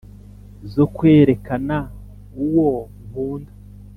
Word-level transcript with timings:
zo 0.73 0.85
kwerekaana 0.95 1.77
uwo 2.43 2.69
nkunda 3.03 3.51